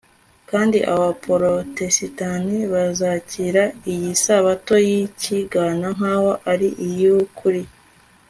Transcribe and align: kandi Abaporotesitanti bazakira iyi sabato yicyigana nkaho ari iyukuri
kandi 0.49 0.77
Abaporotesitanti 0.93 2.57
bazakira 2.73 3.63
iyi 3.91 4.11
sabato 4.23 4.73
yicyigana 4.87 5.87
nkaho 5.97 6.31
ari 6.51 6.69
iyukuri 6.87 7.63